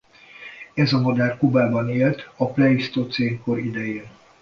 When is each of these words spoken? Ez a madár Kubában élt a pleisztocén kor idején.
Ez 0.73 0.93
a 0.93 0.99
madár 1.01 1.37
Kubában 1.37 1.89
élt 1.89 2.29
a 2.35 2.51
pleisztocén 2.51 3.39
kor 3.41 3.59
idején. 3.59 4.09